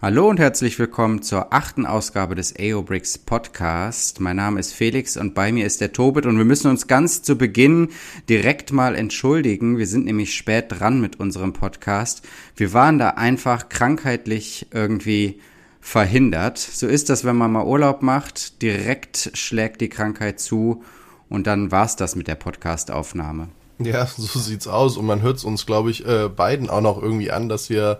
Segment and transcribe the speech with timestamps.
[0.00, 4.20] Hallo und herzlich willkommen zur achten Ausgabe des AOBRICS Podcast.
[4.20, 7.22] Mein Name ist Felix und bei mir ist der Tobit und wir müssen uns ganz
[7.22, 7.88] zu Beginn
[8.28, 9.76] direkt mal entschuldigen.
[9.76, 12.24] Wir sind nämlich spät dran mit unserem Podcast.
[12.54, 15.40] Wir waren da einfach krankheitlich irgendwie
[15.80, 16.58] verhindert.
[16.58, 18.62] So ist das, wenn man mal Urlaub macht.
[18.62, 20.84] Direkt schlägt die Krankheit zu
[21.28, 23.48] und dann war's das mit der Podcastaufnahme.
[23.78, 24.96] Ja, so sieht's aus.
[24.96, 27.98] Und man hört es uns, glaube ich, äh, beiden auch noch irgendwie an, dass wir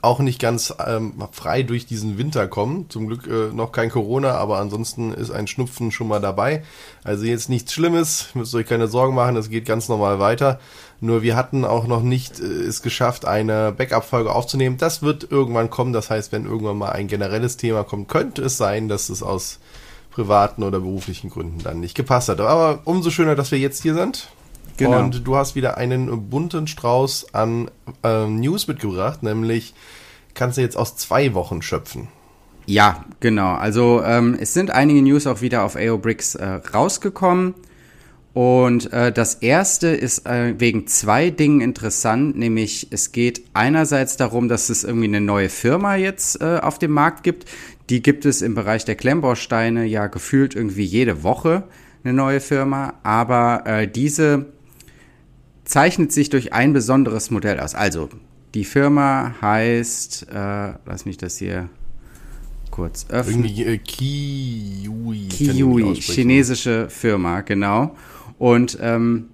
[0.00, 2.86] auch nicht ganz ähm, frei durch diesen Winter kommen.
[2.88, 6.62] Zum Glück äh, noch kein Corona, aber ansonsten ist ein Schnupfen schon mal dabei.
[7.04, 10.60] Also jetzt nichts Schlimmes, müsst euch keine Sorgen machen, das geht ganz normal weiter.
[11.00, 14.78] Nur wir hatten auch noch nicht äh, es geschafft, eine Backup-Folge aufzunehmen.
[14.78, 15.92] Das wird irgendwann kommen.
[15.92, 19.58] Das heißt, wenn irgendwann mal ein generelles Thema kommt, könnte es sein, dass es aus
[20.10, 22.40] privaten oder beruflichen Gründen dann nicht gepasst hat.
[22.40, 24.28] Aber umso schöner, dass wir jetzt hier sind.
[24.78, 25.00] Genau.
[25.00, 27.70] Und du hast wieder einen bunten Strauß an
[28.02, 29.74] äh, News mitgebracht, nämlich
[30.34, 32.08] kannst du jetzt aus zwei Wochen schöpfen.
[32.66, 33.54] Ja, genau.
[33.54, 37.54] Also ähm, es sind einige News auch wieder auf AO Bricks äh, rausgekommen.
[38.34, 44.48] Und äh, das erste ist äh, wegen zwei Dingen interessant, nämlich es geht einerseits darum,
[44.48, 47.46] dass es irgendwie eine neue Firma jetzt äh, auf dem Markt gibt.
[47.90, 51.64] Die gibt es im Bereich der Klemmbausteine ja gefühlt irgendwie jede Woche
[52.04, 54.46] eine neue Firma, aber äh, diese
[55.68, 57.74] zeichnet sich durch ein besonderes Modell aus.
[57.74, 58.08] Also,
[58.54, 61.68] die Firma heißt, äh, lass mich das hier
[62.70, 63.44] kurz öffnen.
[63.44, 65.28] Irgendwie äh, Kiwi.
[65.28, 67.94] Kiwi, chinesische Firma, genau.
[68.38, 69.26] Und ähm,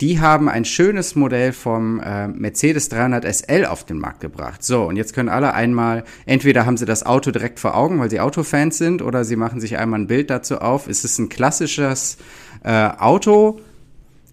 [0.00, 4.64] die haben ein schönes Modell vom äh, Mercedes 300 SL auf den Markt gebracht.
[4.64, 8.10] So, und jetzt können alle einmal, entweder haben sie das Auto direkt vor Augen, weil
[8.10, 10.88] sie Autofans sind, oder sie machen sich einmal ein Bild dazu auf.
[10.88, 12.16] Es ist ein klassisches
[12.64, 13.60] äh, Auto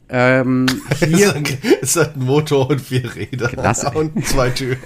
[0.10, 0.68] ähm,
[1.06, 1.34] hier
[1.82, 3.92] es hat einen Motor und vier Räder Klasse.
[3.96, 4.80] und zwei Türen.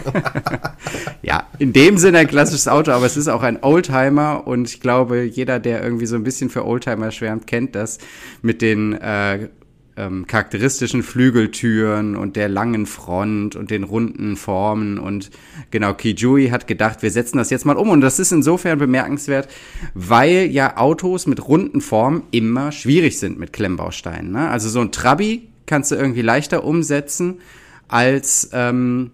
[1.21, 4.79] ja, in dem Sinne ein klassisches Auto, aber es ist auch ein Oldtimer und ich
[4.79, 7.99] glaube, jeder, der irgendwie so ein bisschen für Oldtimer schwärmt, kennt das
[8.41, 9.49] mit den äh,
[9.97, 14.97] ähm, charakteristischen Flügeltüren und der langen Front und den runden Formen.
[14.97, 15.31] Und
[15.69, 17.89] genau, Kijui hat gedacht, wir setzen das jetzt mal um.
[17.89, 19.49] Und das ist insofern bemerkenswert,
[19.93, 24.31] weil ja Autos mit runden Formen immer schwierig sind mit Klemmbausteinen.
[24.31, 24.49] Ne?
[24.49, 27.39] Also so ein Trabi kannst du irgendwie leichter umsetzen
[27.87, 29.11] als ähm,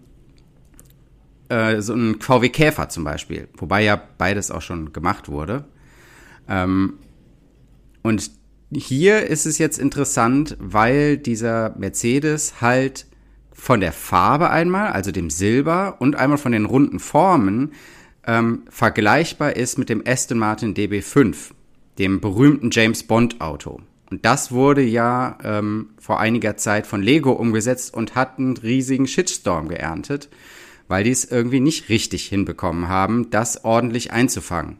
[1.50, 3.48] äh, so ein VW Käfer zum Beispiel.
[3.58, 5.66] Wobei ja beides auch schon gemacht wurde.
[6.48, 6.94] Ähm,
[8.04, 8.32] und
[8.72, 13.06] hier ist es jetzt interessant, weil dieser Mercedes halt
[13.54, 17.72] von der Farbe einmal, also dem Silber und einmal von den runden Formen
[18.26, 21.52] ähm, vergleichbar ist mit dem Aston Martin DB5,
[21.98, 23.80] dem berühmten James Bond Auto.
[24.12, 29.08] Und das wurde ja ähm, vor einiger Zeit von Lego umgesetzt und hat einen riesigen
[29.08, 30.30] Shitstorm geerntet,
[30.88, 34.78] weil die es irgendwie nicht richtig hinbekommen haben, das ordentlich einzufangen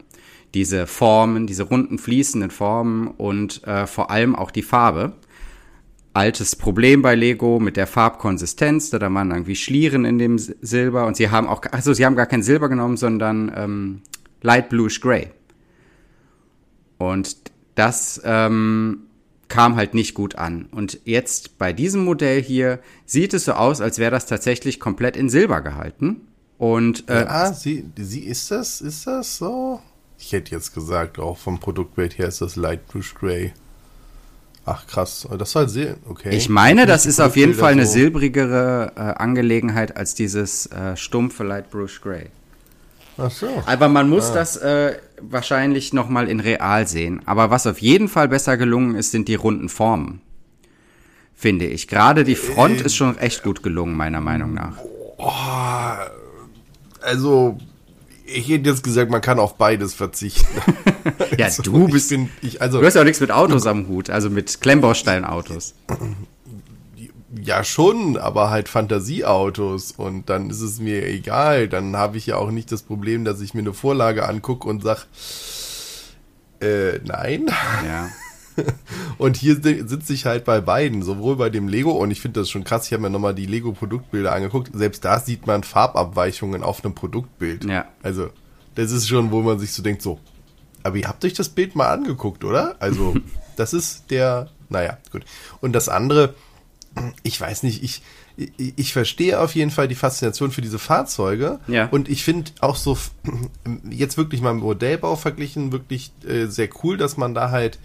[0.54, 5.12] diese Formen, diese runden fließenden Formen und äh, vor allem auch die Farbe.
[6.14, 11.16] Altes Problem bei Lego mit der Farbkonsistenz, da man irgendwie Schlieren in dem Silber und
[11.16, 14.02] sie haben auch, also sie haben gar kein Silber genommen, sondern ähm,
[14.42, 15.28] Light Bluish Gray.
[16.96, 17.36] Und
[17.74, 19.02] das ähm,
[19.48, 20.66] kam halt nicht gut an.
[20.72, 25.16] Und jetzt bei diesem Modell hier sieht es so aus, als wäre das tatsächlich komplett
[25.16, 26.22] in Silber gehalten.
[26.58, 29.80] Und äh, ja, sie, sie ist das, ist das so?
[30.18, 33.52] Ich hätte jetzt gesagt, auch vom Produktbild her ist das Light Bluish Gray.
[34.66, 36.36] Ach krass, das soll sehr okay.
[36.36, 40.94] Ich meine, das ist auf jeden Fall eine so silbrigere äh, Angelegenheit als dieses äh,
[40.96, 42.26] stumpfe Light Bluish Gray.
[43.16, 43.48] Ach so.
[43.66, 44.34] Aber man muss ah.
[44.34, 47.22] das äh, wahrscheinlich noch mal in real sehen.
[47.24, 50.20] Aber was auf jeden Fall besser gelungen ist, sind die runden Formen.
[51.34, 51.88] Finde ich.
[51.88, 54.76] Gerade die Front äh, ist schon echt gut gelungen, meiner Meinung nach.
[55.16, 55.32] Oh,
[57.00, 57.58] also
[58.28, 60.46] ich hätte jetzt gesagt, man kann auf beides verzichten.
[61.38, 62.10] ja, also, du bist.
[62.10, 65.74] Bin, ich, also, du hast ja auch nichts mit Autos am Hut, also mit Klemmbausteinautos.
[67.40, 69.92] Ja, schon, aber halt Fantasieautos.
[69.92, 71.68] Und dann ist es mir egal.
[71.68, 74.82] Dann habe ich ja auch nicht das Problem, dass ich mir eine Vorlage angucke und
[74.82, 75.02] sage,
[76.60, 77.46] äh, nein.
[77.86, 78.08] Ja.
[79.18, 82.50] und hier sitze ich halt bei beiden, sowohl bei dem Lego, und ich finde das
[82.50, 86.84] schon krass, ich habe mir nochmal die Lego-Produktbilder angeguckt, selbst da sieht man Farbabweichungen auf
[86.84, 87.64] einem Produktbild.
[87.64, 87.86] Ja.
[88.02, 88.30] Also,
[88.74, 90.20] das ist schon, wo man sich so denkt, so,
[90.82, 92.76] aber ihr habt euch das Bild mal angeguckt, oder?
[92.80, 93.14] Also,
[93.56, 95.24] das ist der, naja, gut.
[95.60, 96.34] Und das andere,
[97.22, 98.02] ich weiß nicht, ich,
[98.36, 101.58] ich, ich verstehe auf jeden Fall die Faszination für diese Fahrzeuge.
[101.66, 101.88] Ja.
[101.88, 102.96] Und ich finde auch so,
[103.90, 107.78] jetzt wirklich mal Modellbau verglichen, wirklich äh, sehr cool, dass man da halt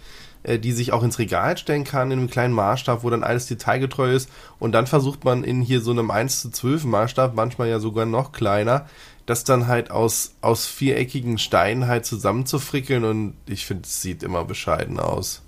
[0.44, 3.46] äh, die sich auch ins Regal stellen kann in einem kleinen Maßstab, wo dann alles
[3.46, 4.28] detailgetreu ist.
[4.58, 8.06] Und dann versucht man in hier so einem 1 zu 12 Maßstab, manchmal ja sogar
[8.06, 8.86] noch kleiner,
[9.26, 14.44] das dann halt aus, aus viereckigen Steinen halt zusammenzufrickeln und ich finde, es sieht immer
[14.44, 15.42] bescheiden aus.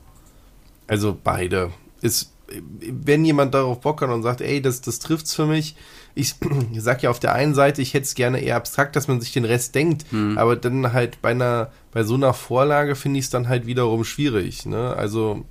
[0.86, 1.72] Also beide.
[2.00, 5.76] Ist, wenn jemand darauf Bock hat und sagt, ey, das, das trifft's für mich,
[6.16, 6.34] ich,
[6.76, 9.32] sag ja auf der einen Seite, ich hätte es gerne eher abstrakt, dass man sich
[9.32, 10.36] den Rest denkt, mhm.
[10.36, 14.02] aber dann halt bei einer, bei so einer Vorlage finde ich es dann halt wiederum
[14.02, 14.96] schwierig, ne?
[14.96, 15.44] Also,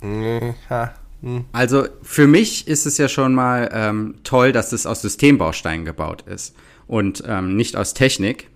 [0.00, 1.44] mh, ha, hm.
[1.52, 6.22] Also für mich ist es ja schon mal ähm, toll, dass es aus Systembausteinen gebaut
[6.22, 6.54] ist
[6.88, 8.48] und ähm, nicht aus Technik.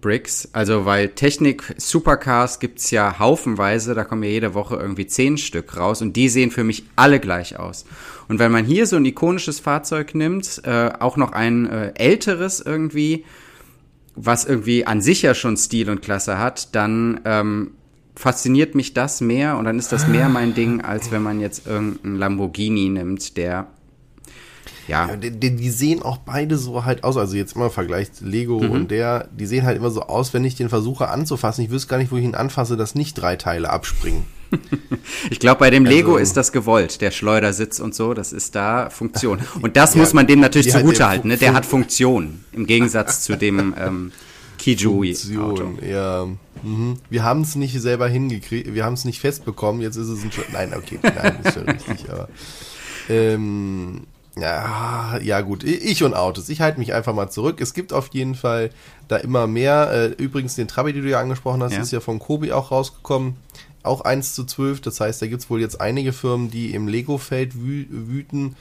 [0.00, 5.38] Bricks, also weil Technik Supercars gibt's ja haufenweise, da kommen ja jede Woche irgendwie zehn
[5.38, 7.86] Stück raus und die sehen für mich alle gleich aus.
[8.28, 12.60] Und wenn man hier so ein ikonisches Fahrzeug nimmt, äh, auch noch ein äh, älteres
[12.60, 13.24] irgendwie,
[14.14, 17.72] was irgendwie an sich ja schon Stil und Klasse hat, dann ähm,
[18.16, 21.66] fasziniert mich das mehr und dann ist das mehr mein Ding, als wenn man jetzt
[21.66, 23.68] irgendeinen Lamborghini nimmt, der
[24.88, 25.08] ja.
[25.08, 27.16] ja die, die, sehen auch beide so halt aus.
[27.16, 28.70] Also jetzt immer vergleicht Lego mhm.
[28.70, 31.64] und der, die sehen halt immer so aus, wenn ich den versuche anzufassen.
[31.64, 34.24] Ich wüsste gar nicht, wo ich ihn anfasse, dass nicht drei Teile abspringen.
[35.30, 38.54] ich glaube, bei dem also, Lego ist das gewollt, der Schleudersitz und so, das ist
[38.54, 39.40] da Funktion.
[39.60, 41.36] Und das ja, muss man dem natürlich zugute halten, ne?
[41.36, 44.12] Der hat Funktion, im Gegensatz zu dem ähm,
[44.58, 45.78] Kijui-Auto.
[45.84, 46.26] Ja.
[46.62, 46.96] Mhm.
[47.10, 50.30] Wir haben es nicht selber hingekriegt, wir haben es nicht festbekommen, jetzt ist es ein
[50.52, 52.28] Nein, okay, nein, ist schon richtig, aber.
[53.08, 54.02] Ähm,
[54.38, 56.48] ja, ja gut, ich und Autos.
[56.50, 57.60] Ich halte mich einfach mal zurück.
[57.60, 58.70] Es gibt auf jeden Fall
[59.08, 59.90] da immer mehr.
[59.92, 61.80] Äh, übrigens, den Trabi, den du ja angesprochen hast, ja.
[61.80, 63.36] ist ja von Kobi auch rausgekommen.
[63.82, 64.82] Auch 1 zu 12.
[64.82, 68.56] Das heißt, da gibt es wohl jetzt einige Firmen, die im Lego-Feld wü wüten.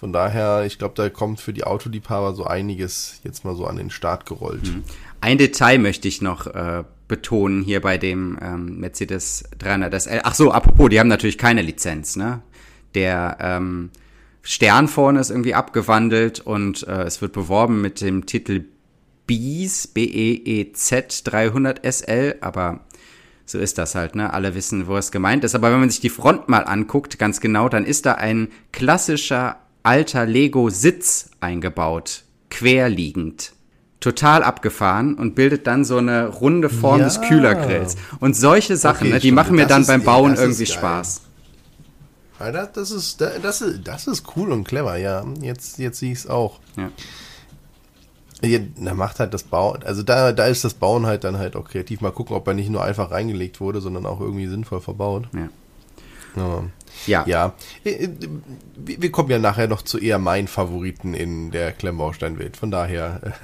[0.00, 3.76] Von daher, ich glaube, da kommt für die Autoliebhaber so einiges jetzt mal so an
[3.76, 4.64] den Start gerollt.
[4.64, 4.82] Mhm.
[5.20, 10.20] Ein Detail möchte ich noch äh, betonen hier bei dem ähm, Mercedes 300 SL.
[10.24, 12.40] Ach so, apropos, die haben natürlich keine Lizenz, ne?
[12.94, 13.90] Der ähm,
[14.42, 18.64] Stern vorne ist irgendwie abgewandelt und äh, es wird beworben mit dem Titel
[19.26, 22.80] Bees, B-E-E-Z 300 SL, aber
[23.46, 24.32] so ist das halt, ne?
[24.32, 25.54] Alle wissen, wo es gemeint ist.
[25.54, 29.56] Aber wenn man sich die Front mal anguckt, ganz genau, dann ist da ein klassischer
[29.82, 33.52] alter Lego-Sitz eingebaut, querliegend.
[33.98, 37.04] Total abgefahren und bildet dann so eine runde Form ja.
[37.04, 37.96] des Kühlergrills.
[38.18, 41.22] Und solche Sachen, okay, ne, die machen mir dann beim Bauen irgendwie Spaß.
[42.40, 45.24] Ja, das, ist, das, ist, das ist cool und clever, ja.
[45.40, 46.58] Jetzt, jetzt sehe ich es auch.
[46.76, 46.90] Ja.
[48.76, 51.68] Da macht halt das Bauen, also da, da ist das Bauen halt dann halt auch
[51.68, 52.00] kreativ.
[52.00, 55.28] Mal gucken, ob er nicht nur einfach reingelegt wurde, sondern auch irgendwie sinnvoll verbaut.
[55.34, 55.50] Ja.
[56.36, 56.64] Ja.
[57.06, 57.24] ja.
[57.26, 57.54] ja.
[57.84, 58.10] Äh, äh,
[58.76, 62.56] wir kommen ja nachher noch zu eher meinen Favoriten in der Klemmbausteinwelt.
[62.56, 63.34] Von daher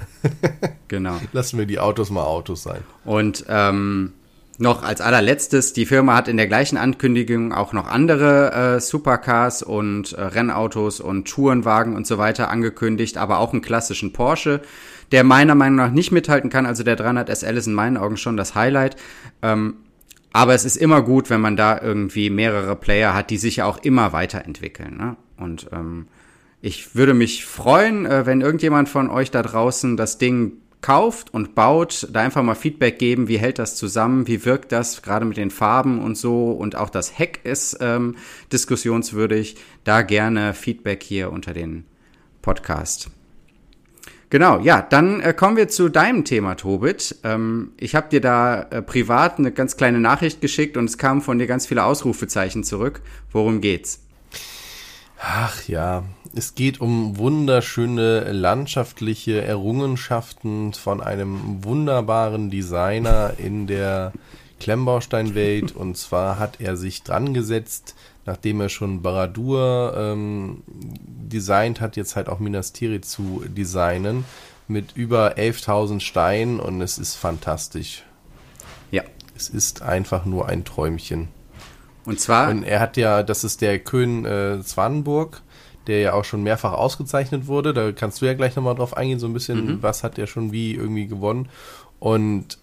[0.87, 1.19] genau.
[1.31, 2.81] lassen wir die Autos mal Autos sein.
[3.05, 4.13] Und ähm,
[4.57, 9.61] noch als allerletztes, die Firma hat in der gleichen Ankündigung auch noch andere äh, Supercars
[9.61, 14.61] und äh, Rennautos und Tourenwagen und so weiter angekündigt, aber auch einen klassischen Porsche,
[15.11, 16.65] der meiner Meinung nach nicht mithalten kann.
[16.65, 18.95] Also der 300 SL ist in meinen Augen schon das Highlight.
[19.43, 19.75] Ähm,
[20.33, 23.65] aber es ist immer gut, wenn man da irgendwie mehrere Player hat, die sich ja
[23.65, 24.97] auch immer weiterentwickeln.
[24.97, 25.17] Ne?
[25.37, 26.07] Und ähm,
[26.61, 31.55] ich würde mich freuen, äh, wenn irgendjemand von euch da draußen das Ding kauft und
[31.55, 35.37] baut, da einfach mal Feedback geben, wie hält das zusammen, wie wirkt das gerade mit
[35.37, 38.15] den Farben und so und auch das Heck ist ähm,
[38.53, 39.57] diskussionswürdig.
[39.83, 41.85] Da gerne Feedback hier unter den
[42.41, 43.09] Podcast.
[44.29, 47.15] Genau, ja, dann äh, kommen wir zu deinem Thema, Tobit.
[47.23, 51.21] Ähm, ich habe dir da äh, privat eine ganz kleine Nachricht geschickt und es kamen
[51.21, 53.01] von dir ganz viele Ausrufezeichen zurück.
[53.31, 54.01] Worum geht's?
[55.19, 56.03] Ach ja,
[56.35, 64.13] es geht um wunderschöne landschaftliche Errungenschaften von einem wunderbaren Designer in der
[64.59, 65.75] Klemmbausteinwelt.
[65.75, 72.15] Und zwar hat er sich dran gesetzt, nachdem er schon Baradur ähm, designt hat, jetzt
[72.15, 74.25] halt auch Minas Tirith zu designen
[74.67, 78.03] mit über 11.000 Steinen und es ist fantastisch.
[78.91, 79.03] Ja.
[79.35, 81.27] Es ist einfach nur ein Träumchen.
[82.05, 82.49] Und zwar.
[82.49, 85.43] Und er hat ja, das ist der Köhn äh, Zwanenburg
[85.87, 87.73] der ja auch schon mehrfach ausgezeichnet wurde.
[87.73, 89.83] Da kannst du ja gleich nochmal drauf eingehen, so ein bisschen, mhm.
[89.83, 91.49] was hat er schon wie irgendwie gewonnen.
[91.99, 92.59] Und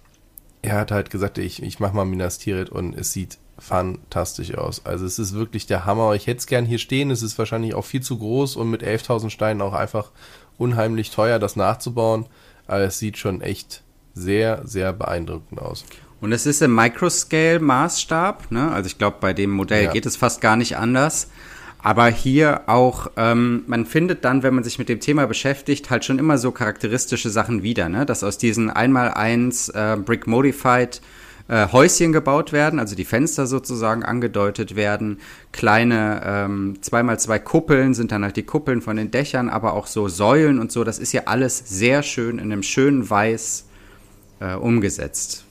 [0.63, 4.85] er hat halt gesagt, ich, ich mach mal Minas Tirith und es sieht fantastisch aus.
[4.85, 6.15] Also es ist wirklich der Hammer.
[6.15, 7.11] Ich hätte es gern hier stehen.
[7.11, 10.11] Es ist wahrscheinlich auch viel zu groß und mit 11.000 Steinen auch einfach
[10.59, 12.27] unheimlich teuer, das nachzubauen.
[12.67, 13.83] Aber es sieht schon echt
[14.15, 15.85] sehr, sehr beeindruckend aus.
[16.21, 18.51] Und es ist im Microscale-Maßstab.
[18.51, 18.73] Ne?
[18.73, 19.93] Also ich glaube, bei dem Modell ja.
[19.93, 21.29] geht es fast gar nicht anders.
[21.85, 26.03] Aber hier auch, ähm, man findet dann, wenn man sich mit dem Thema beschäftigt, halt
[26.03, 28.07] schon immer so charakteristische Sachen wieder, ne?
[28.07, 31.03] Dass aus diesen 1x1 äh, Brick Modified
[31.49, 35.21] äh, Häuschen gebaut werden, also die Fenster sozusagen angedeutet werden.
[35.53, 39.87] Kleine ähm, zweimal zwei Kuppeln sind dann halt die Kuppeln von den Dächern, aber auch
[39.87, 40.85] so Säulen und so.
[40.85, 43.67] Das ist ja alles sehr schön in einem schönen Weiß
[44.41, 45.45] äh, umgesetzt.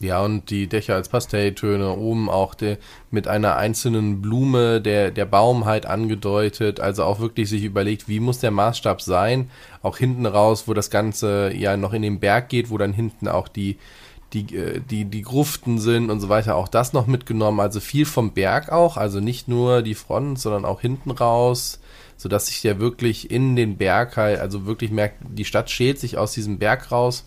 [0.00, 2.76] Ja, und die Dächer als Pastelltöne, oben auch de,
[3.10, 8.20] mit einer einzelnen Blume der, der Baum halt angedeutet, also auch wirklich sich überlegt, wie
[8.20, 9.50] muss der Maßstab sein,
[9.80, 13.26] auch hinten raus, wo das Ganze ja noch in den Berg geht, wo dann hinten
[13.26, 13.78] auch die,
[14.34, 18.04] die, äh, die, die Gruften sind und so weiter, auch das noch mitgenommen, also viel
[18.04, 21.80] vom Berg auch, also nicht nur die Front, sondern auch hinten raus,
[22.18, 25.98] so dass sich der wirklich in den Berg halt, also wirklich merkt, die Stadt schält
[25.98, 27.24] sich aus diesem Berg raus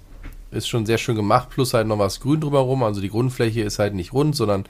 [0.51, 2.84] ist schon sehr schön gemacht, plus halt noch was grün drumherum.
[2.84, 4.65] Also die Grundfläche ist halt nicht rund, sondern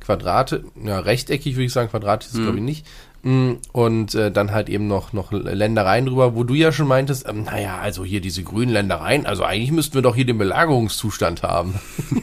[0.00, 2.42] Quadrate, ja, rechteckig würde ich sagen, Quadrat ist es mhm.
[2.42, 2.86] glaube ich nicht.
[3.22, 7.28] Mm, und äh, dann halt eben noch, noch Ländereien drüber, wo du ja schon meintest,
[7.28, 11.42] ähm, naja, also hier diese grünen Ländereien, also eigentlich müssten wir doch hier den Belagerungszustand
[11.42, 11.74] haben.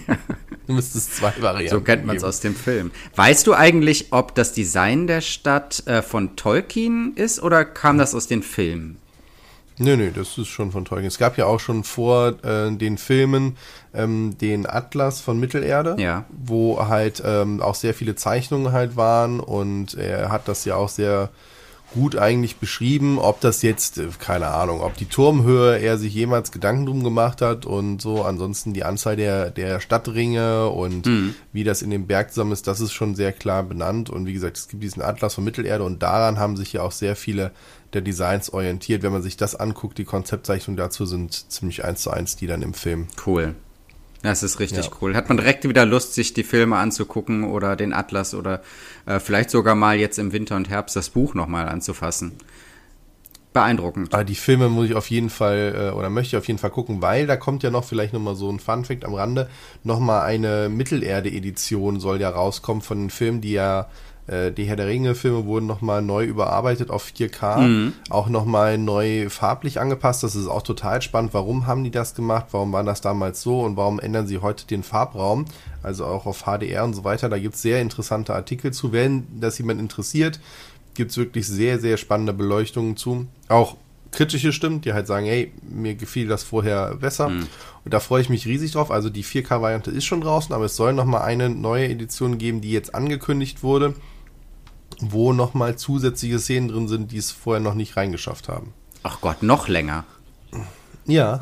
[0.67, 1.75] du müsstest zwei Varianten.
[1.75, 2.91] So kennt man es aus dem Film.
[3.15, 8.15] Weißt du eigentlich, ob das Design der Stadt äh, von Tolkien ist oder kam das
[8.15, 8.97] aus den Filmen?
[9.77, 11.07] Nö, nö, das ist schon von Tolkien.
[11.07, 13.57] Es gab ja auch schon vor äh, den Filmen
[13.93, 16.25] ähm, den Atlas von Mittelerde, ja.
[16.29, 20.89] wo halt ähm, auch sehr viele Zeichnungen halt waren und er hat das ja auch
[20.89, 21.29] sehr
[21.93, 26.51] gut eigentlich beschrieben, ob das jetzt, äh, keine Ahnung, ob die Turmhöhe er sich jemals
[26.51, 31.35] Gedanken drum gemacht hat und so, ansonsten die Anzahl der, der Stadtringe und mhm.
[31.53, 34.33] wie das in dem Berg zusammen ist, das ist schon sehr klar benannt und wie
[34.33, 37.51] gesagt, es gibt diesen Atlas von Mittelerde und daran haben sich ja auch sehr viele
[37.95, 39.01] der Designs orientiert.
[39.03, 42.61] Wenn man sich das anguckt, die Konzeptzeichnungen dazu sind ziemlich eins zu eins die dann
[42.61, 43.07] im Film.
[43.25, 43.55] Cool.
[44.21, 44.91] Das ist richtig ja.
[45.01, 45.15] cool.
[45.15, 48.61] Hat man direkt wieder Lust, sich die Filme anzugucken oder den Atlas oder
[49.05, 52.33] äh, vielleicht sogar mal jetzt im Winter und Herbst das Buch nochmal anzufassen.
[53.53, 54.13] Beeindruckend.
[54.13, 56.71] Aber die Filme muss ich auf jeden Fall äh, oder möchte ich auf jeden Fall
[56.71, 59.47] gucken, weil da kommt ja noch vielleicht nochmal so ein Funfact am Rande.
[59.83, 63.87] Nochmal eine Mittelerde-Edition soll ja rauskommen von den Filmen, die ja
[64.27, 67.93] die Herr der Ringe-Filme wurden nochmal neu überarbeitet auf 4K, mhm.
[68.09, 70.23] auch nochmal neu farblich angepasst.
[70.23, 71.35] Das ist auch total spannend.
[71.35, 72.47] Warum haben die das gemacht?
[72.51, 73.61] Warum war das damals so?
[73.61, 75.45] Und warum ändern sie heute den Farbraum?
[75.83, 77.29] Also auch auf HDR und so weiter.
[77.29, 78.91] Da gibt es sehr interessante Artikel zu.
[78.91, 80.39] Wenn das jemand interessiert,
[80.95, 83.27] gibt es wirklich sehr, sehr spannende Beleuchtungen zu.
[83.47, 83.75] Auch
[84.11, 87.29] kritische Stimmen, die halt sagen, hey, mir gefiel das vorher besser.
[87.29, 87.47] Mhm.
[87.83, 88.89] Und da freue ich mich riesig drauf.
[88.89, 92.71] Also die 4K-Variante ist schon draußen, aber es soll nochmal eine neue Edition geben, die
[92.71, 93.93] jetzt angekündigt wurde
[95.01, 98.73] wo nochmal zusätzliche Szenen drin sind, die es vorher noch nicht reingeschafft haben.
[99.03, 100.03] Ach Gott, noch länger.
[101.05, 101.39] Ja.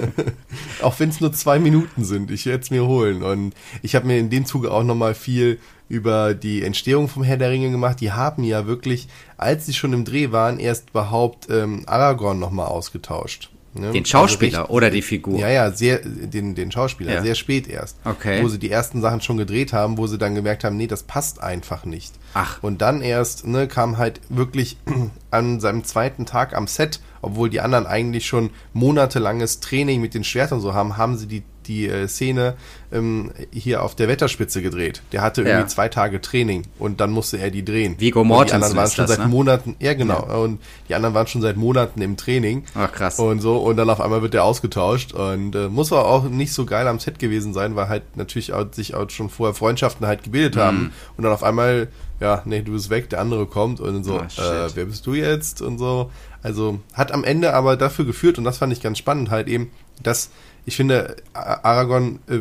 [0.82, 3.22] auch wenn es nur zwei Minuten sind, ich werde es mir holen.
[3.22, 5.58] Und ich habe mir in dem Zuge auch nochmal viel
[5.88, 8.00] über die Entstehung vom Herr der Ringe gemacht.
[8.00, 12.66] Die haben ja wirklich, als sie schon im Dreh waren, erst überhaupt ähm, Aragorn nochmal
[12.66, 13.50] ausgetauscht.
[13.74, 13.92] Ne?
[13.92, 15.38] Den Schauspieler also oder die Figur?
[15.38, 17.22] Ja, ja, sehr, den, den Schauspieler, ja.
[17.22, 17.96] sehr spät erst.
[18.04, 18.42] Okay.
[18.42, 21.02] Wo sie die ersten Sachen schon gedreht haben, wo sie dann gemerkt haben, nee, das
[21.02, 22.14] passt einfach nicht.
[22.34, 22.62] Ach.
[22.62, 24.78] Und dann erst, ne, kam halt wirklich
[25.30, 30.24] an seinem zweiten Tag am Set, obwohl die anderen eigentlich schon monatelanges Training mit den
[30.24, 32.54] Schwertern so haben, haben sie die die äh, Szene
[32.90, 35.02] ähm, hier auf der Wetterspitze gedreht.
[35.12, 35.66] Der hatte irgendwie ja.
[35.66, 38.00] zwei Tage Training und dann musste er die drehen.
[38.00, 39.30] Vigo Mortensen Die anderen waren schon das, seit ne?
[39.30, 40.36] Monaten, ja genau, ja.
[40.36, 42.64] und die anderen waren schon seit Monaten im Training.
[42.74, 43.18] Ach krass.
[43.18, 46.52] Und so und dann auf einmal wird der ausgetauscht und äh, muss aber auch nicht
[46.52, 50.06] so geil am Set gewesen sein, weil halt natürlich auch, sich auch schon vorher Freundschaften
[50.06, 50.60] halt gebildet mhm.
[50.60, 51.88] haben und dann auf einmal
[52.20, 55.14] ja, nee, du bist weg, der andere kommt und so, oh, äh, wer bist du
[55.14, 56.10] jetzt und so.
[56.42, 59.70] Also hat am Ende aber dafür geführt und das fand ich ganz spannend halt eben,
[60.02, 60.30] dass
[60.68, 62.40] ich finde, Aragorn äh,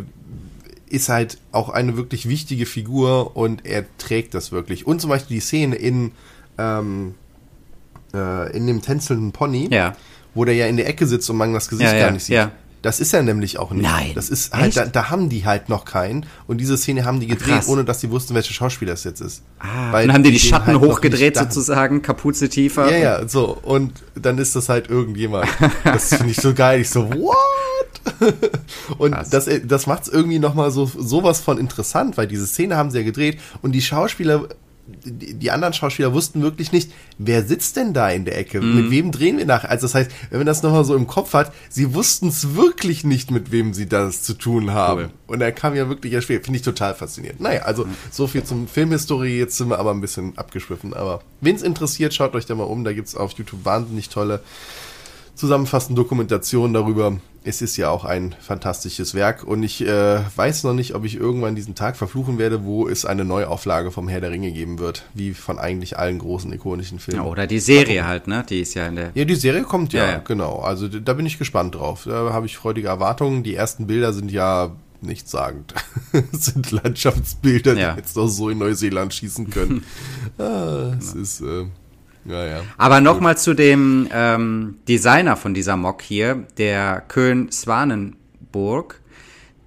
[0.90, 4.86] ist halt auch eine wirklich wichtige Figur und er trägt das wirklich.
[4.86, 6.12] Und zum Beispiel die Szene in,
[6.58, 7.16] ähm,
[8.14, 9.96] äh, in dem tänzelnden Pony, ja.
[10.36, 12.36] wo der ja in der Ecke sitzt und man das Gesicht ja, gar nicht sieht.
[12.82, 13.84] Das ist er nämlich auch nicht.
[13.84, 14.12] Nein.
[14.14, 16.26] Das ist halt, da, da, haben die halt noch keinen.
[16.46, 17.68] Und diese Szene haben die gedreht, Krass.
[17.68, 19.42] ohne dass sie wussten, welcher Schauspieler es jetzt ist.
[19.60, 22.92] Ah, Weil dann haben die die Schatten halt hochgedreht sozusagen, Kapuze tiefer.
[22.92, 23.58] Ja, ja, so.
[23.64, 25.48] Und dann ist das halt irgendjemand.
[25.84, 26.82] Das finde ich so geil.
[26.82, 27.36] Ich so, what?
[28.98, 29.30] und Krass.
[29.30, 33.00] das, das macht es irgendwie nochmal so, sowas von interessant, weil diese Szene haben sie
[33.00, 34.48] ja gedreht und die Schauspieler
[34.88, 38.62] die anderen Schauspieler wussten wirklich nicht, wer sitzt denn da in der Ecke?
[38.62, 38.76] Mhm.
[38.76, 39.66] Mit wem drehen wir nach?
[39.66, 43.04] Also das heißt, wenn man das nochmal so im Kopf hat, sie wussten es wirklich
[43.04, 45.02] nicht, mit wem sie das zu tun haben.
[45.02, 45.10] Cool.
[45.28, 47.42] Und er kam ja wirklich erst Finde ich total faszinierend.
[47.42, 47.96] Naja, also mhm.
[48.12, 49.38] so viel zum Filmhistorie.
[49.38, 50.94] Jetzt sind wir aber ein bisschen abgeschwiffen.
[50.94, 52.84] Aber wen es interessiert, schaut euch da mal um.
[52.84, 54.42] Da gibt es auf YouTube wahnsinnig tolle
[55.38, 60.74] zusammenfassende Dokumentation darüber, es ist ja auch ein fantastisches Werk und ich äh, weiß noch
[60.74, 64.32] nicht, ob ich irgendwann diesen Tag verfluchen werde, wo es eine Neuauflage vom Herr der
[64.32, 67.24] Ringe geben wird, wie von eigentlich allen großen ikonischen Filmen.
[67.24, 68.44] Ja, oder die Serie halt, ne?
[68.50, 69.12] Die ist ja in der.
[69.14, 70.18] Ja, die Serie kommt ja, ja, ja.
[70.20, 70.60] genau.
[70.60, 72.04] Also da bin ich gespannt drauf.
[72.06, 73.44] Da habe ich freudige Erwartungen.
[73.44, 75.74] Die ersten Bilder sind ja nichtssagend.
[76.32, 77.92] Sind Landschaftsbilder, Ja.
[77.94, 79.84] die jetzt auch so in Neuseeland schießen können.
[80.40, 81.66] ah, es ist, äh,
[82.28, 82.62] ja, ja.
[82.78, 89.02] Aber nochmal zu dem ähm, Designer von dieser Mock hier, der Köln Swanenburg.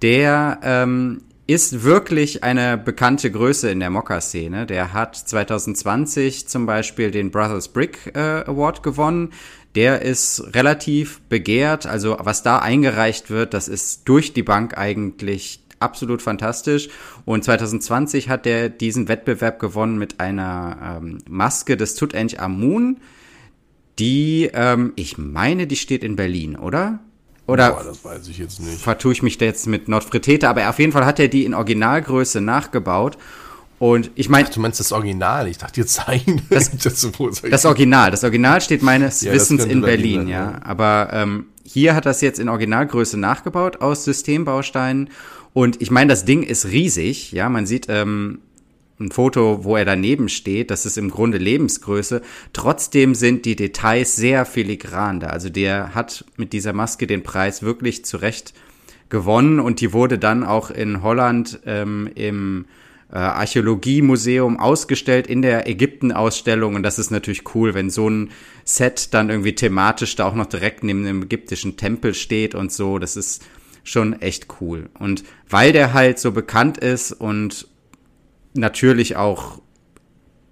[0.01, 4.65] Der ähm, ist wirklich eine bekannte Größe in der Mocker-Szene.
[4.65, 9.33] Der hat 2020 zum Beispiel den Brothers Brick äh, Award gewonnen.
[9.75, 11.85] Der ist relativ begehrt.
[11.85, 16.89] Also was da eingereicht wird, das ist durch die Bank eigentlich absolut fantastisch.
[17.25, 22.97] Und 2020 hat er diesen Wettbewerb gewonnen mit einer ähm, Maske des Tutanchamun.
[23.99, 26.99] Die, ähm, ich meine, die steht in Berlin, oder?
[27.47, 28.79] Oder Boah, das weiß ich jetzt nicht.
[28.81, 31.53] vertue ich mich da jetzt mit Nordfritete, aber auf jeden Fall hat er die in
[31.53, 33.17] Originalgröße nachgebaut.
[33.79, 35.47] Und ich meine, Du meinst das Original?
[35.47, 36.41] Ich dachte jetzt sein.
[36.49, 40.51] Das- das Original, das Original steht meines Ja, das Wissens in Berlin Berlin, ja.
[40.51, 40.59] ja.
[40.63, 45.09] Aber ähm, hier hat das jetzt in Originalgröße nachgebaut aus Systembausteinen.
[45.53, 47.49] Und ich meine, das Ding ist riesig, ja.
[47.49, 48.39] Man sieht ähm,
[48.99, 50.71] ein Foto, wo er daneben steht.
[50.71, 52.21] Das ist im Grunde Lebensgröße.
[52.53, 55.27] Trotzdem sind die Details sehr filigran da.
[55.27, 58.53] Also der hat mit dieser Maske den Preis wirklich zurecht
[59.09, 62.65] gewonnen und die wurde dann auch in Holland ähm, im
[63.11, 68.29] äh, Archäologiemuseum ausgestellt in der Ägypten-Ausstellung und das ist natürlich cool, wenn so ein
[68.63, 72.99] Set dann irgendwie thematisch da auch noch direkt neben dem ägyptischen Tempel steht und so.
[72.99, 73.43] Das ist
[73.83, 74.89] schon echt cool.
[74.99, 77.67] Und weil der halt so bekannt ist und
[78.53, 79.61] natürlich auch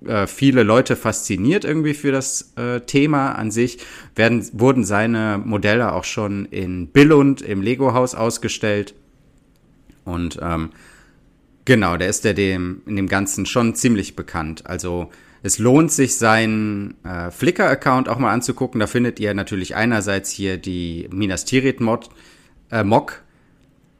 [0.05, 3.79] äh, viele Leute fasziniert irgendwie für das äh, Thema an sich,
[4.15, 8.95] werden, wurden seine Modelle auch schon in Billund im Lego-Haus ausgestellt.
[10.05, 10.69] Und ähm,
[11.65, 14.65] genau, der ist der dem in dem Ganzen schon ziemlich bekannt.
[14.67, 15.09] Also
[15.41, 18.79] es lohnt sich, seinen äh, Flickr-Account auch mal anzugucken.
[18.79, 22.09] Da findet ihr natürlich einerseits hier die Minas Tirith Mod,
[22.71, 23.21] äh, Mock,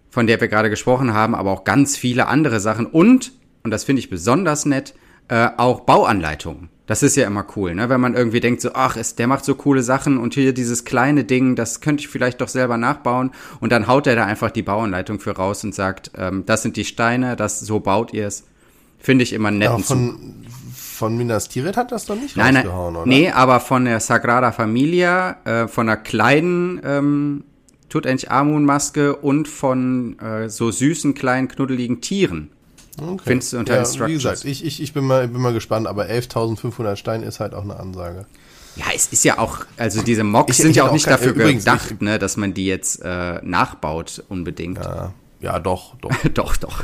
[0.09, 3.33] von der wir gerade gesprochen haben, aber auch ganz viele andere Sachen und,
[3.63, 4.93] und das finde ich besonders nett,
[5.29, 6.69] äh, auch Bauanleitungen.
[6.89, 7.87] Das ist ja immer cool, ne?
[7.87, 10.85] Wenn man irgendwie denkt, so, ach, ist, der macht so coole Sachen und hier dieses
[10.85, 13.29] kleine Ding, das könnte ich vielleicht doch selber nachbauen.
[13.59, 16.77] Und dann haut er da einfach die Bauanleitung für raus und sagt, ähm, das sind
[16.77, 18.43] die Steine, das so baut ihr es.
[18.97, 19.69] Finde ich immer nett.
[19.69, 20.43] Ja, von,
[20.75, 23.05] von Minas Tirith hat das doch nicht Nein, nein, rausgehauen, oder?
[23.05, 27.43] nee, aber von der Sagrada Familia, äh, von einer kleinen ähm,
[27.89, 32.49] Tutanchamun-Maske und von äh, so süßen, kleinen, knuddeligen Tieren.
[33.01, 33.21] Okay.
[33.25, 34.09] Findest du unter ja, Instructions.
[34.09, 37.53] Wie gesagt, ich, ich, ich bin, mal, bin mal gespannt, aber 11.500 Stein ist halt
[37.53, 38.25] auch eine Ansage.
[38.75, 41.13] Ja, es ist ja auch, also diese Mocks Ich- sind ja auch auch nicht kein-
[41.13, 44.77] dafür gedacht, ich- ne, dass man die jetzt äh, nachbaut unbedingt.
[44.79, 46.11] Ja, ja doch, doch.
[46.33, 46.83] doch, doch.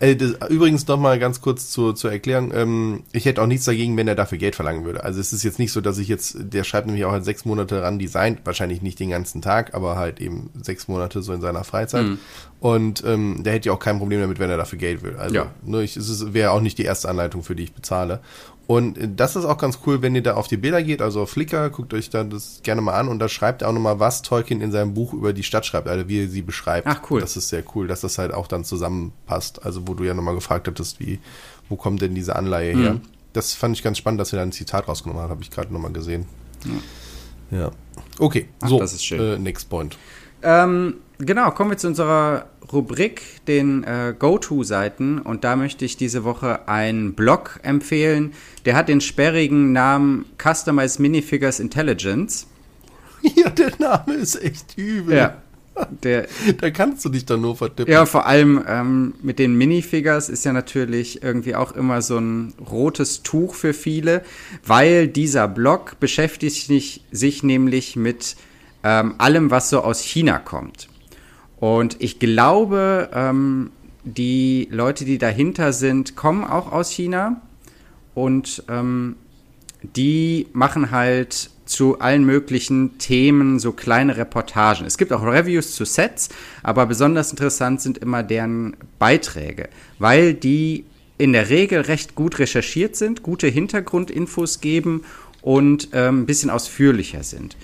[0.00, 2.52] Äh, das, übrigens noch mal ganz kurz zur, zur Erklärung.
[2.54, 5.04] Ähm, ich hätte auch nichts dagegen, wenn er dafür Geld verlangen würde.
[5.04, 7.44] Also es ist jetzt nicht so, dass ich jetzt, der schreibt nämlich auch halt sechs
[7.44, 11.42] Monate ran designt, wahrscheinlich nicht den ganzen Tag, aber halt eben sechs Monate so in
[11.42, 12.06] seiner Freizeit.
[12.06, 12.18] Mhm.
[12.60, 15.16] Und ähm, der hätte ja auch kein Problem damit, wenn er dafür Geld will.
[15.16, 15.50] Also Ja.
[15.64, 18.20] ne, ich, es wäre auch nicht die erste Anleitung, für die ich bezahle.
[18.66, 21.22] Und äh, das ist auch ganz cool, wenn ihr da auf die Bilder geht, also
[21.22, 23.98] auf Flickr, guckt euch da das gerne mal an und da schreibt er auch nochmal,
[23.98, 26.86] was Tolkien in seinem Buch über die Stadt schreibt, also wie er sie beschreibt.
[26.86, 27.20] Ach, cool.
[27.20, 29.64] Das ist sehr cool, dass das halt auch dann zusammenpasst.
[29.64, 31.18] Also wo du ja nochmal gefragt hattest, wie,
[31.70, 32.92] wo kommt denn diese Anleihe her?
[32.94, 33.00] Mhm.
[33.32, 35.72] Das fand ich ganz spannend, dass er da ein Zitat rausgenommen hat, habe ich gerade
[35.72, 36.26] nochmal gesehen.
[37.50, 37.70] Ja.
[38.18, 39.20] Okay, Ach, so, das ist schön.
[39.20, 39.96] Äh, next point.
[40.42, 45.18] Ähm, genau, kommen wir zu unserer Rubrik, den äh, Go-To-Seiten.
[45.18, 48.32] Und da möchte ich diese Woche einen Blog empfehlen.
[48.64, 52.46] Der hat den sperrigen Namen Customized Minifigures Intelligence.
[53.36, 55.14] Ja, der Name ist echt übel.
[55.14, 56.26] Der,
[56.58, 57.92] Da kannst du dich dann nur vertippen.
[57.92, 62.54] ja, vor allem ähm, mit den Minifigures ist ja natürlich irgendwie auch immer so ein
[62.70, 64.22] rotes Tuch für viele,
[64.64, 68.36] weil dieser Blog beschäftigt sich, sich nämlich mit
[68.82, 70.89] ähm, allem, was so aus China kommt.
[71.60, 73.70] Und ich glaube, ähm,
[74.04, 77.40] die Leute, die dahinter sind, kommen auch aus China
[78.14, 79.16] und ähm,
[79.82, 84.86] die machen halt zu allen möglichen Themen so kleine Reportagen.
[84.86, 86.30] Es gibt auch Reviews zu Sets,
[86.62, 89.68] aber besonders interessant sind immer deren Beiträge,
[89.98, 90.84] weil die
[91.16, 95.04] in der Regel recht gut recherchiert sind, gute Hintergrundinfos geben
[95.42, 97.56] und ähm, ein bisschen ausführlicher sind.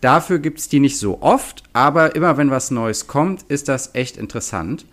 [0.00, 4.16] Dafür gibt's die nicht so oft, aber immer wenn was Neues kommt, ist das echt
[4.16, 4.86] interessant.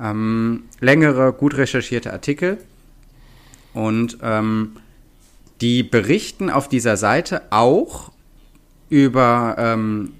[0.00, 2.58] Ähm, längere, gut recherchierte Artikel.
[3.74, 4.76] Und ähm,
[5.60, 8.12] die berichten auf dieser Seite auch
[8.88, 10.12] über, ähm,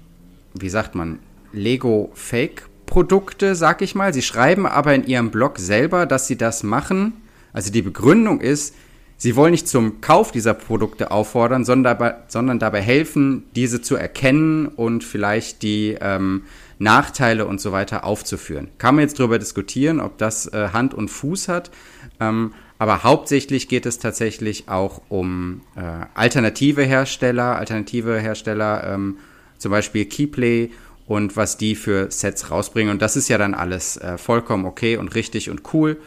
[0.53, 1.19] wie sagt man,
[1.53, 4.13] Lego-Fake-Produkte, sag ich mal.
[4.13, 7.13] Sie schreiben aber in ihrem Blog selber, dass sie das machen.
[7.53, 8.75] Also die Begründung ist,
[9.19, 13.95] Sie wollen nicht zum Kauf dieser Produkte auffordern, sondern dabei, sondern dabei helfen, diese zu
[13.95, 16.43] erkennen und vielleicht die ähm,
[16.77, 18.69] Nachteile und so weiter aufzuführen.
[18.77, 21.71] Kann man jetzt darüber diskutieren, ob das äh, Hand und Fuß hat,
[22.19, 25.81] ähm, aber hauptsächlich geht es tatsächlich auch um äh,
[26.13, 29.17] alternative Hersteller, alternative Hersteller, ähm,
[29.57, 30.69] zum Beispiel Keyplay
[31.07, 32.91] und was die für Sets rausbringen.
[32.91, 35.97] Und das ist ja dann alles äh, vollkommen okay und richtig und cool.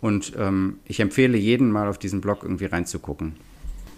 [0.00, 3.34] Und ähm, ich empfehle jeden mal auf diesen Blog irgendwie reinzugucken.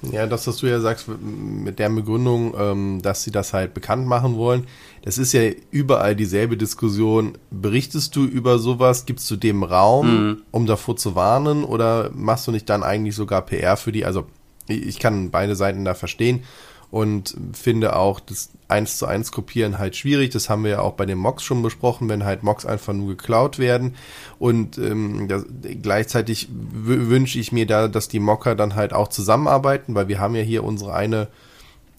[0.03, 4.07] Ja, das, was du ja sagst, mit der Begründung, ähm, dass sie das halt bekannt
[4.07, 4.67] machen wollen,
[5.03, 7.37] das ist ja überall dieselbe Diskussion.
[7.51, 10.43] Berichtest du über sowas, gibst du dem Raum, mhm.
[10.53, 14.07] um davor zu warnen, oder machst du nicht dann eigentlich sogar PR für die?
[14.07, 14.25] Also,
[14.69, 16.45] ich kann beide Seiten da verstehen
[16.91, 20.31] und finde auch das eins zu eins kopieren halt schwierig.
[20.31, 23.09] Das haben wir ja auch bei den Mocks schon besprochen, wenn halt Mocks einfach nur
[23.09, 23.95] geklaut werden.
[24.39, 25.45] Und ähm, das,
[25.83, 30.35] gleichzeitig wünsche ich mir da, dass die Mocker dann halt auch zusammenarbeiten, weil wir haben
[30.35, 31.29] ja hier unsere eine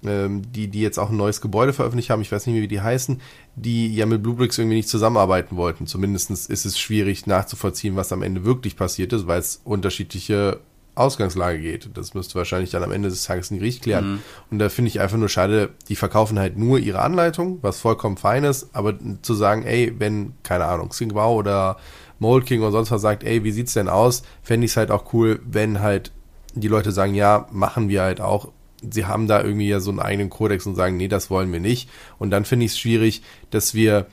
[0.04, 2.68] ähm, die, die jetzt auch ein neues Gebäude veröffentlicht haben, ich weiß nicht mehr, wie
[2.68, 3.22] die heißen,
[3.56, 5.88] die ja mit Bluebricks irgendwie nicht zusammenarbeiten wollten.
[5.88, 10.60] Zumindest ist es schwierig nachzuvollziehen, was am Ende wirklich passiert ist, weil es unterschiedliche
[11.02, 11.90] Ausgangslage geht.
[11.94, 14.14] Das müsste wahrscheinlich dann am Ende des Tages ein Gericht klären.
[14.14, 14.20] Mhm.
[14.52, 18.18] Und da finde ich einfach nur schade, die verkaufen halt nur ihre Anleitung, was vollkommen
[18.18, 21.78] fein ist, aber zu sagen, ey, wenn, keine Ahnung, Xingbao oder
[22.20, 24.92] Mold King oder sonst was sagt, ey, wie sieht's denn aus, fände ich es halt
[24.92, 26.12] auch cool, wenn halt
[26.54, 28.52] die Leute sagen, ja, machen wir halt auch.
[28.88, 31.60] Sie haben da irgendwie ja so einen eigenen Kodex und sagen, nee, das wollen wir
[31.60, 31.90] nicht.
[32.18, 34.08] Und dann finde ich es schwierig, dass wir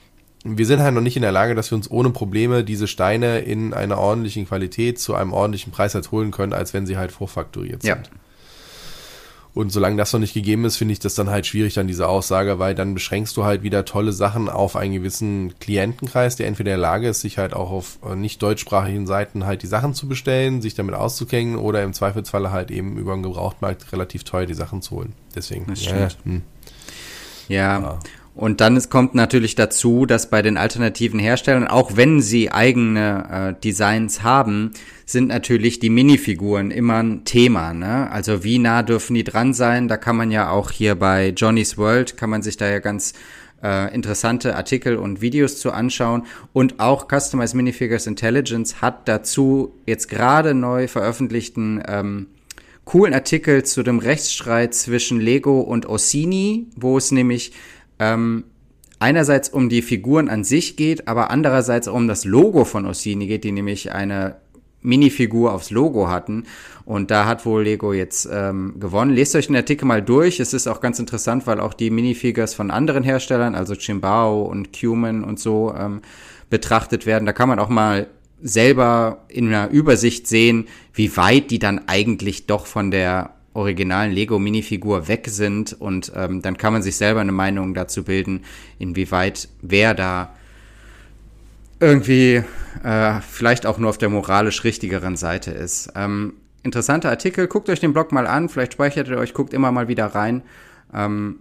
[0.45, 3.41] wir sind halt noch nicht in der Lage, dass wir uns ohne Probleme diese Steine
[3.41, 7.13] in einer ordentlichen Qualität zu einem ordentlichen Preis halt holen können, als wenn sie halt
[7.13, 8.07] vorfakturiert sind.
[8.07, 8.13] Ja.
[9.59, 12.07] Und solange das noch nicht gegeben ist, finde ich das dann halt schwierig, dann diese
[12.07, 16.75] Aussage, weil dann beschränkst du halt wieder tolle Sachen auf einen gewissen Klientenkreis, der entweder
[16.75, 19.95] in der Lage ist, sich halt auch auf äh, nicht deutschsprachigen Seiten halt die Sachen
[19.95, 24.47] zu bestellen, sich damit auszukennen oder im Zweifelsfalle halt eben über den Gebrauchtmarkt relativ teuer
[24.47, 25.15] die Sachen zu holen.
[25.35, 25.67] Deswegen.
[25.67, 25.99] Das stimmt.
[25.99, 26.43] Ja, hm.
[27.49, 27.81] ja.
[27.81, 27.99] ja.
[28.39, 33.57] Und dann es kommt natürlich dazu, dass bei den alternativen Herstellern, auch wenn sie eigene
[33.59, 34.71] äh, Designs haben,
[35.05, 37.75] sind natürlich die Minifiguren immer ein Thema.
[37.75, 38.09] Ne?
[38.13, 39.89] Also wie nah dürfen die dran sein?
[39.89, 43.15] Da kann man ja auch hier bei Johnny's World, kann man sich da ja ganz
[43.61, 46.23] äh, interessante Artikel und Videos zu anschauen.
[46.53, 52.29] Und auch Customized Minifigures Intelligence hat dazu jetzt gerade neu veröffentlichten ähm,
[52.85, 57.53] coolen Artikel zu dem Rechtsstreit zwischen Lego und Orsini, wo es nämlich
[57.99, 58.45] ähm,
[58.99, 63.27] einerseits um die Figuren an sich geht, aber andererseits auch um das Logo von Orsini
[63.27, 64.37] geht, die nämlich eine
[64.81, 66.45] Minifigur aufs Logo hatten.
[66.85, 69.13] Und da hat wohl Lego jetzt ähm, gewonnen.
[69.13, 70.41] Lest euch den Artikel mal durch.
[70.41, 74.73] Es ist auch ganz interessant, weil auch die Minifigures von anderen Herstellern, also Chimbao und
[74.73, 76.01] Cuman und so, ähm,
[76.49, 77.27] betrachtet werden.
[77.27, 78.07] Da kann man auch mal
[78.41, 85.09] selber in einer Übersicht sehen, wie weit die dann eigentlich doch von der originalen Lego-Minifigur
[85.09, 88.45] weg sind und ähm, dann kann man sich selber eine Meinung dazu bilden,
[88.79, 90.35] inwieweit wer da
[91.81, 92.43] irgendwie
[92.83, 95.93] äh, vielleicht auch nur auf der moralisch richtigeren Seite ist.
[95.95, 99.73] Ähm, interessanter Artikel, guckt euch den Blog mal an, vielleicht speichert ihr euch, guckt immer
[99.73, 100.43] mal wieder rein.
[100.93, 101.41] Ähm,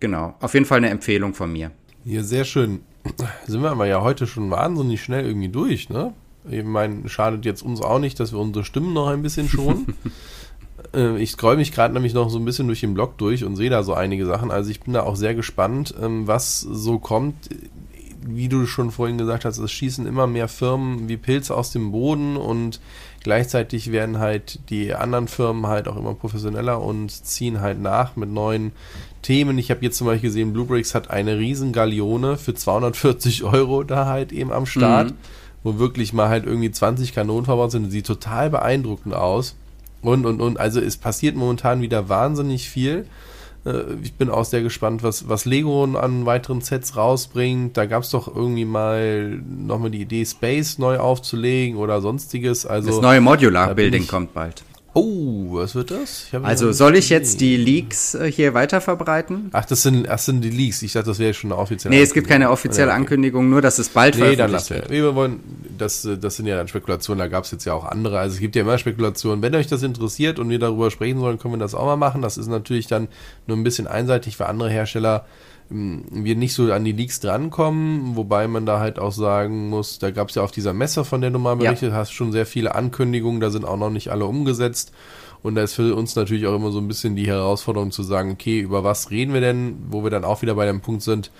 [0.00, 1.70] genau, auf jeden Fall eine Empfehlung von mir.
[2.04, 2.80] Ja, sehr schön.
[3.46, 6.12] Sind wir aber ja heute schon wahnsinnig schnell irgendwie durch, ne?
[6.48, 9.94] Ich meine, schadet jetzt uns auch nicht, dass wir unsere Stimmen noch ein bisschen schonen.
[10.94, 13.56] Äh, ich scroll mich gerade nämlich noch so ein bisschen durch den Blog durch und
[13.56, 14.50] sehe da so einige Sachen.
[14.50, 17.50] Also ich bin da auch sehr gespannt, ähm, was so kommt.
[18.28, 21.92] Wie du schon vorhin gesagt hast, es schießen immer mehr Firmen wie Pilze aus dem
[21.92, 22.80] Boden und
[23.22, 28.28] gleichzeitig werden halt die anderen Firmen halt auch immer professioneller und ziehen halt nach mit
[28.28, 28.72] neuen
[29.22, 29.58] Themen.
[29.58, 34.06] Ich habe jetzt zum Beispiel gesehen, Bluebricks hat eine riesen Galeone für 240 Euro da
[34.06, 35.16] halt eben am Start, mhm.
[35.62, 37.92] wo wirklich mal halt irgendwie 20 Kanonen verbaut sind.
[37.92, 39.54] Sieht total beeindruckend aus.
[40.06, 40.60] Und, und, und.
[40.60, 43.06] Also es passiert momentan wieder wahnsinnig viel.
[43.64, 47.76] Äh, ich bin auch sehr gespannt, was, was Lego an weiteren Sets rausbringt.
[47.76, 52.66] Da gab es doch irgendwie mal nochmal die Idee, Space neu aufzulegen oder sonstiges.
[52.66, 54.62] Also, das neue Modular-Building kommt bald.
[54.98, 56.28] Oh, was wird das?
[56.42, 59.50] Also soll ich jetzt die Leaks äh, hier weiter verbreiten?
[59.52, 60.80] Ach, das sind, das sind die Leaks.
[60.80, 63.00] Ich dachte, das wäre schon eine offizielle Nee, es gibt keine offizielle okay.
[63.00, 64.88] Ankündigung, nur dass es bald nee, dann lassen wir.
[64.88, 65.40] wir wollen,
[65.76, 68.18] das, das sind ja dann Spekulationen, da gab es jetzt ja auch andere.
[68.18, 69.42] Also es gibt ja immer Spekulationen.
[69.42, 72.22] Wenn euch das interessiert und wir darüber sprechen sollen, können wir das auch mal machen.
[72.22, 73.08] Das ist natürlich dann
[73.46, 75.26] nur ein bisschen einseitig für andere Hersteller
[75.68, 80.10] wir nicht so an die Leaks drankommen, wobei man da halt auch sagen muss, da
[80.10, 81.96] gab es ja auf dieser Messe, von der du mal berichtet ja.
[81.96, 84.92] hast, schon sehr viele Ankündigungen, da sind auch noch nicht alle umgesetzt.
[85.42, 88.32] Und da ist für uns natürlich auch immer so ein bisschen die Herausforderung zu sagen,
[88.32, 91.30] okay, über was reden wir denn, wo wir dann auch wieder bei dem Punkt sind,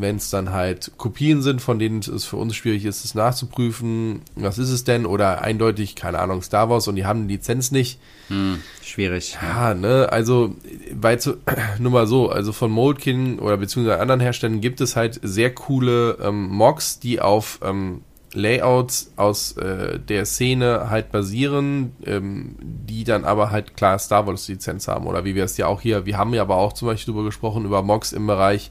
[0.00, 4.22] wenn es dann halt Kopien sind, von denen es für uns schwierig ist, es nachzuprüfen,
[4.34, 5.06] was ist es denn?
[5.06, 7.98] Oder eindeutig, keine Ahnung, Star Wars und die haben die Lizenz nicht.
[8.28, 9.38] Hm, schwierig.
[9.42, 10.54] Ja, ne, also,
[10.92, 11.36] weil zu,
[11.78, 16.18] nur mal so, also von Moldkin oder beziehungsweise anderen Herstellern gibt es halt sehr coole
[16.22, 23.24] ähm, Mocks, die auf ähm, Layouts aus äh, der Szene halt basieren, ähm, die dann
[23.24, 26.16] aber halt klar Star Wars Lizenz haben oder wie wir es ja auch hier, wir
[26.16, 28.70] haben ja aber auch zum Beispiel darüber gesprochen, über Mocks im Bereich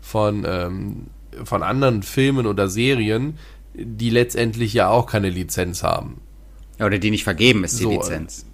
[0.00, 1.06] von, ähm,
[1.44, 3.38] von anderen Filmen oder Serien,
[3.74, 6.20] die letztendlich ja auch keine Lizenz haben.
[6.78, 8.46] Oder die nicht vergeben ist, die so, Lizenz.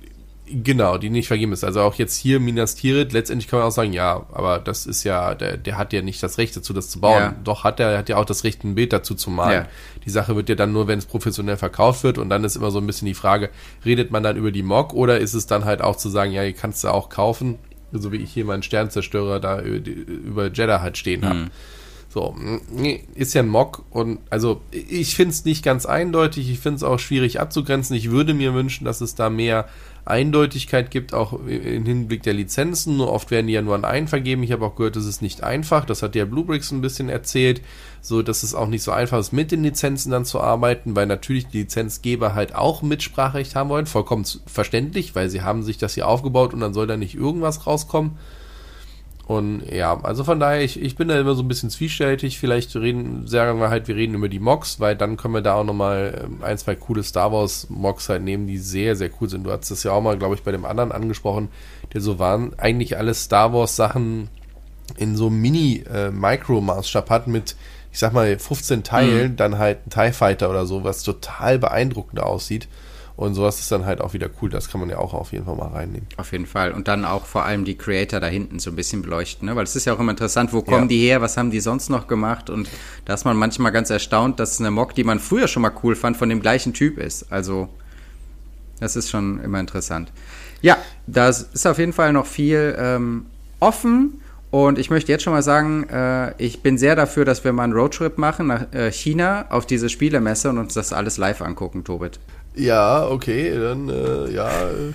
[0.49, 1.65] Genau, die nicht vergeben ist.
[1.65, 5.03] Also auch jetzt hier Minas Tirith, letztendlich kann man auch sagen, ja, aber das ist
[5.03, 7.21] ja, der, der hat ja nicht das Recht dazu, das zu bauen.
[7.21, 7.35] Ja.
[7.43, 9.65] Doch hat er, hat ja auch das Recht, ein Bild dazu zu malen.
[9.65, 9.69] Ja.
[10.05, 12.71] Die Sache wird ja dann nur, wenn es professionell verkauft wird und dann ist immer
[12.71, 13.51] so ein bisschen die Frage,
[13.85, 16.45] redet man dann über die Mock oder ist es dann halt auch zu sagen, ja,
[16.45, 17.59] ihr kannst du auch kaufen,
[17.92, 21.38] so wie ich hier meinen Sternzerstörer da über Jeddah halt stehen habe.
[21.38, 21.51] Mhm.
[22.17, 22.35] So,
[23.15, 26.83] ist ja ein Mock und also ich finde es nicht ganz eindeutig, ich finde es
[26.83, 27.95] auch schwierig abzugrenzen.
[27.95, 29.69] Ich würde mir wünschen, dass es da mehr
[30.07, 32.97] Eindeutigkeit gibt, auch im Hinblick der Lizenzen.
[32.97, 34.43] Nur oft werden die ja nur an einen vergeben.
[34.45, 35.85] Ich habe auch gehört, das ist nicht einfach.
[35.85, 37.61] Das hat der Bluebricks ein bisschen erzählt,
[38.01, 41.05] so dass es auch nicht so einfach ist, mit den Lizenzen dann zu arbeiten, weil
[41.05, 43.85] natürlich die Lizenzgeber halt auch Mitspracherecht haben wollen.
[43.85, 47.67] Vollkommen verständlich, weil sie haben sich das hier aufgebaut und dann soll da nicht irgendwas
[47.67, 48.13] rauskommen.
[49.27, 52.39] Und ja, also von daher, ich, ich bin da immer so ein bisschen zwiespältig.
[52.39, 55.55] Vielleicht reden, sagen wir halt, wir reden über die Mocks, weil dann können wir da
[55.55, 59.29] auch nochmal ähm, ein, zwei coole Star Wars Mocks halt nehmen, die sehr, sehr cool
[59.29, 59.45] sind.
[59.45, 61.49] Du hast das ja auch mal, glaube ich, bei dem anderen angesprochen,
[61.93, 62.57] der so waren.
[62.57, 64.29] Eigentlich alle Star Wars Sachen
[64.97, 67.57] in so Mini-Micro-Maßstab äh, hat mit,
[67.91, 69.37] ich sag mal, 15 Teilen, mhm.
[69.37, 72.69] dann halt ein TIE Fighter oder so, was total beeindruckend aussieht.
[73.17, 74.51] Und sowas ist dann halt auch wieder cool.
[74.51, 76.07] Das kann man ja auch auf jeden Fall mal reinnehmen.
[76.19, 76.73] Auf jeden Fall.
[76.73, 79.57] Und dann auch vor allem die Creator da hinten so ein bisschen beleuchten, ne?
[79.57, 80.89] Weil es ist ja auch immer interessant, wo kommen ja.
[80.89, 82.51] die her, was haben die sonst noch gemacht?
[82.51, 82.69] Und
[83.07, 85.97] da ist man manchmal ganz erstaunt, dass eine Mock, die man früher schon mal cool
[85.97, 87.33] fand, von dem gleichen Typ ist.
[87.33, 87.71] Also,
[88.81, 90.13] das ist schon immer interessant.
[90.61, 90.77] Ja,
[91.07, 93.27] da ist auf jeden Fall noch viel ähm,
[93.61, 94.21] offen.
[94.51, 97.65] Und ich möchte jetzt schon mal sagen, äh, ich bin sehr dafür, dass wir mal
[97.65, 101.83] einen Roadtrip machen nach äh, China auf diese Spielemesse und uns das alles live angucken,
[101.83, 102.21] Tobit.
[102.57, 104.51] Ja, okay, dann äh, ja,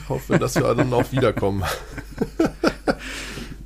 [0.09, 1.63] hoffe, dass wir dann auch wiederkommen.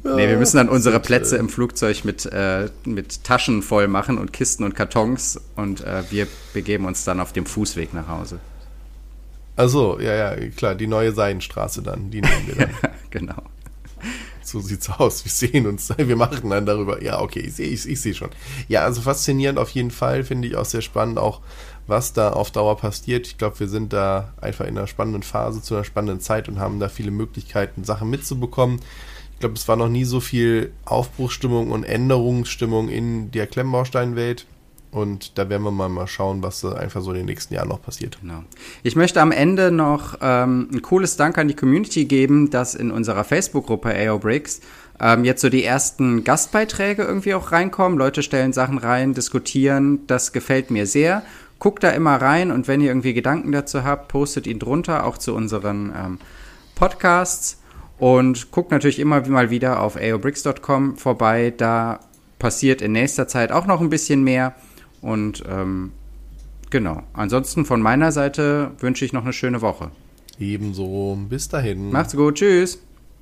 [0.05, 4.31] Nee, wir müssen dann unsere Plätze im Flugzeug mit, äh, mit Taschen voll machen und
[4.31, 8.39] Kisten und Kartons und äh, wir begeben uns dann auf dem Fußweg nach Hause.
[9.55, 12.69] Also ja, ja, klar, die neue Seidenstraße dann, die nehmen wir dann.
[13.09, 13.41] genau.
[14.45, 15.25] So sieht's aus.
[15.25, 17.01] Wir sehen uns, wir machen dann darüber.
[17.03, 18.29] Ja, okay, ich sehe ich, ich seh schon.
[18.67, 21.41] Ja, also faszinierend auf jeden Fall, finde ich auch sehr spannend, auch
[21.87, 23.27] was da auf Dauer passiert.
[23.27, 26.59] Ich glaube, wir sind da einfach in einer spannenden Phase, zu einer spannenden Zeit und
[26.59, 28.79] haben da viele Möglichkeiten, Sachen mitzubekommen.
[29.33, 34.45] Ich glaube, es war noch nie so viel Aufbruchsstimmung und Änderungsstimmung in der Klemmbausteinwelt.
[34.95, 37.81] Und da werden wir mal, mal schauen, was einfach so in den nächsten Jahren noch
[37.81, 38.17] passiert.
[38.21, 38.45] Genau.
[38.81, 42.91] Ich möchte am Ende noch ähm, ein cooles Dank an die Community geben, dass in
[42.91, 44.61] unserer Facebook-Gruppe AO Bricks
[45.01, 47.99] ähm, jetzt so die ersten Gastbeiträge irgendwie auch reinkommen.
[47.99, 50.07] Leute stellen Sachen rein, diskutieren.
[50.07, 51.23] Das gefällt mir sehr.
[51.59, 55.17] Guckt da immer rein und wenn ihr irgendwie Gedanken dazu habt, postet ihn drunter, auch
[55.17, 56.19] zu unseren ähm,
[56.73, 57.61] Podcasts.
[57.97, 61.53] Und guckt natürlich immer mal wieder auf aobricks.com vorbei.
[61.57, 61.99] Da
[62.39, 64.55] passiert in nächster Zeit auch noch ein bisschen mehr.
[65.01, 65.91] Und ähm,
[66.69, 67.03] genau.
[67.13, 69.91] Ansonsten von meiner Seite wünsche ich noch eine schöne Woche.
[70.39, 71.17] Ebenso.
[71.29, 71.91] Bis dahin.
[71.91, 72.35] Macht's gut.
[72.35, 72.79] Tschüss.